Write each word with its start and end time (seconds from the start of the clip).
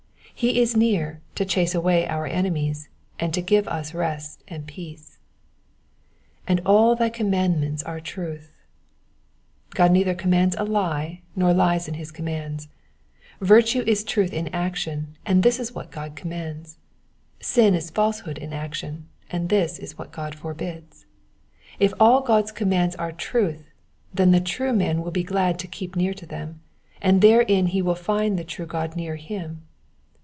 He 0.33 0.59
is 0.59 0.75
near 0.75 1.21
to 1.35 1.45
chase 1.45 1.75
away 1.75 2.07
our 2.07 2.25
enemies, 2.25 2.89
and 3.19 3.31
to 3.31 3.43
give 3.43 3.67
us 3.67 3.93
rest 3.93 4.43
and 4.47 4.65
peace. 4.65 5.19
*'''And 6.47 6.61
aU 6.65 6.95
thy 6.95 7.09
commandments 7.09 7.83
are 7.83 7.99
truth,^^ 7.99 8.49
God 9.75 9.91
neither 9.91 10.15
commands 10.15 10.55
a 10.57 10.63
lie, 10.63 11.21
nor 11.35 11.53
lies 11.53 11.87
in 11.87 11.93
his 11.93 12.09
commands.* 12.09 12.69
Virtue 13.39 13.83
is 13.85 14.03
truth 14.03 14.33
in 14.33 14.47
action, 14.47 15.15
and 15.27 15.43
this 15.43 15.59
is 15.59 15.75
what 15.75 15.91
God 15.91 16.15
commands. 16.15 16.77
Sin 17.39 17.75
is 17.75 17.91
falsehood 17.91 18.39
in 18.39 18.51
action, 18.51 19.05
and 19.29 19.49
this 19.49 19.77
is 19.77 19.95
what 19.95 20.11
God 20.11 20.33
forbids. 20.33 21.05
If 21.79 21.93
all 21.99 22.25
God^s 22.25 22.51
com 22.55 22.69
mands 22.69 22.95
are 22.95 23.11
truth, 23.11 23.69
then 24.11 24.31
the 24.31 24.41
true 24.41 24.73
man 24.73 25.03
will 25.03 25.11
be 25.11 25.21
glad 25.23 25.59
to 25.59 25.67
keep 25.67 25.95
near 25.95 26.15
to 26.15 26.25
them, 26.25 26.61
and 26.99 27.21
therein 27.21 27.67
he 27.67 27.83
will 27.83 27.93
find 27.93 28.39
the 28.39 28.43
true 28.43 28.65
God 28.65 28.95
near 28.95 29.17
him. 29.17 29.67